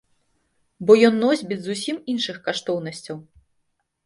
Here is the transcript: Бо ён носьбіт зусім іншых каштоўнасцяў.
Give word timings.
Бо 0.87 0.95
ён 1.09 1.19
носьбіт 1.23 1.59
зусім 1.67 2.01
іншых 2.15 2.41
каштоўнасцяў. 2.49 3.23